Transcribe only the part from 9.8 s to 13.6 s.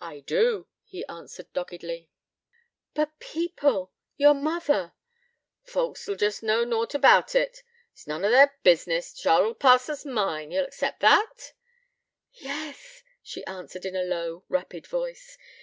as mine. Ye'll accept that?' 'Yes,' she